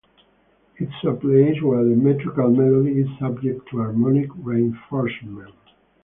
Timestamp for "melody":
2.49-3.01